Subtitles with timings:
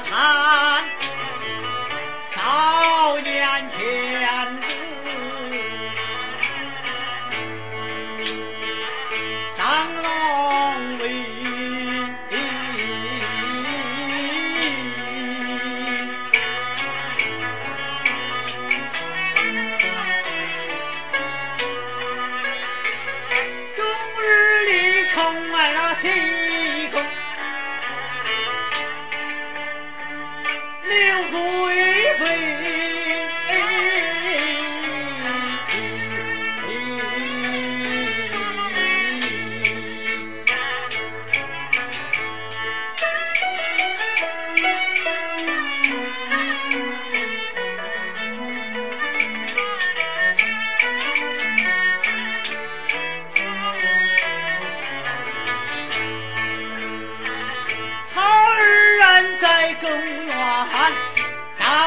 [0.00, 0.47] 他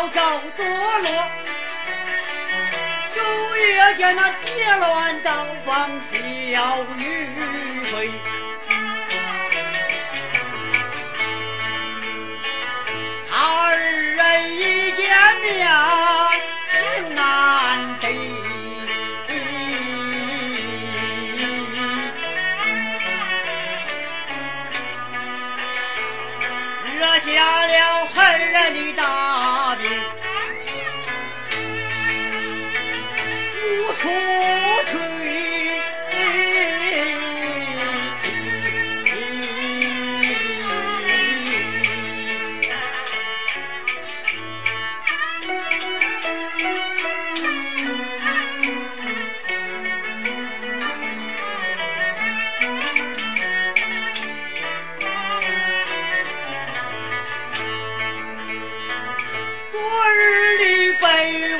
[0.00, 0.64] 朝朝堕
[1.02, 1.08] 落，
[3.14, 3.18] 昼
[3.58, 7.04] 夜间那蝶乱刀放，小女
[7.84, 8.29] 飞。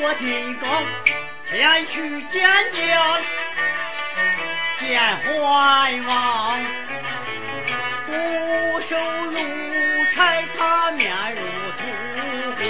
[0.03, 2.97] 我提供前去见见
[4.79, 5.29] 见怀
[6.07, 6.61] 王，
[8.07, 8.97] 独手
[9.33, 9.37] 如
[10.15, 11.41] 柴，他面如
[11.73, 11.83] 土
[12.57, 12.61] 灰。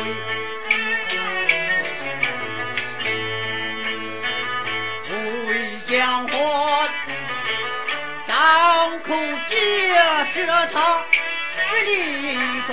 [5.07, 5.11] 不
[5.47, 5.51] 为
[5.85, 6.89] 江火，
[8.27, 9.15] 张口
[9.47, 9.55] 结
[10.33, 11.05] 舌他
[11.53, 11.93] 实力
[12.67, 12.71] 断。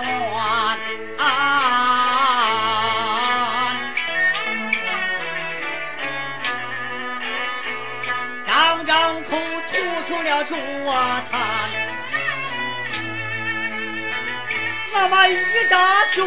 [15.09, 15.35] 妈妈一
[15.69, 16.21] 大堆。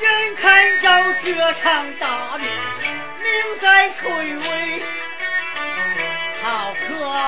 [0.00, 2.46] 人看着这场大病，
[3.22, 4.82] 命在垂危，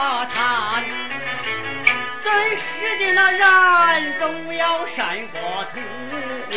[0.01, 0.83] 可叹。
[2.25, 5.79] 真是的，那人总要山火土
[6.51, 6.53] 灰。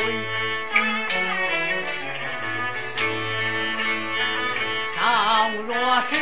[4.95, 6.15] 倘若是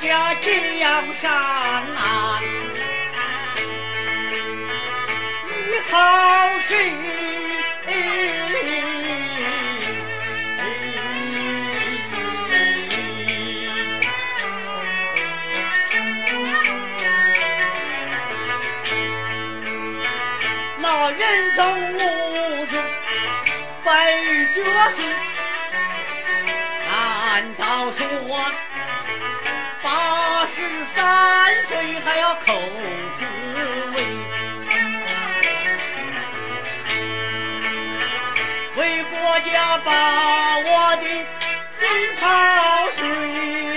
[0.00, 1.84] 家江山，
[5.44, 5.98] 依靠
[6.60, 6.94] 谁？
[20.78, 22.82] 那人中无子
[23.84, 23.90] 百
[24.54, 24.64] 绝
[24.96, 25.04] 岁，
[26.88, 28.06] 难道说
[30.60, 31.00] 是三
[31.68, 31.72] 岁
[32.04, 32.60] 还要口
[33.18, 33.24] 子
[33.94, 33.96] 为，
[38.76, 39.88] 为国家把
[40.58, 41.04] 我的
[41.78, 41.82] 心
[42.20, 42.22] 操
[42.98, 43.69] 碎。